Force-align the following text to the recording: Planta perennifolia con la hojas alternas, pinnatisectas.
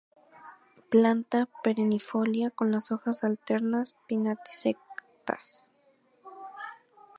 Planta 0.89 1.47
perennifolia 1.63 2.49
con 2.49 2.71
la 2.71 2.79
hojas 2.79 3.23
alternas, 3.23 3.95
pinnatisectas. 4.07 5.69